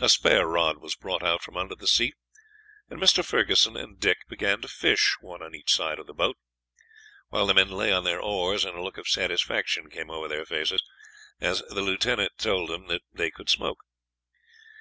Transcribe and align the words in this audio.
A 0.00 0.08
spare 0.08 0.46
rod 0.46 0.78
was 0.78 0.94
brought 0.94 1.24
out 1.24 1.42
from 1.42 1.56
under 1.56 1.74
the 1.74 1.88
seat, 1.88 2.14
and 2.88 3.00
Mr. 3.00 3.24
Ferguson 3.24 3.76
and 3.76 3.98
Dick 3.98 4.18
began 4.28 4.60
to 4.60 4.68
fish, 4.68 5.16
one 5.20 5.42
on 5.42 5.56
each 5.56 5.74
side 5.74 5.98
of 5.98 6.06
the 6.06 6.14
boat, 6.14 6.36
while 7.30 7.48
the 7.48 7.54
men 7.54 7.72
lay 7.72 7.90
on 7.90 8.04
their 8.04 8.20
oars, 8.20 8.64
and 8.64 8.78
a 8.78 8.80
look 8.80 8.96
of 8.96 9.08
satisfaction 9.08 9.90
came 9.90 10.08
over 10.08 10.28
their 10.28 10.46
faces 10.46 10.84
as 11.40 11.62
the 11.68 11.82
lieutenant 11.82 12.38
told 12.38 12.70
them 12.70 12.86
that 12.86 13.02
they 13.12 13.28
could 13.32 13.48
smoke. 13.50 13.78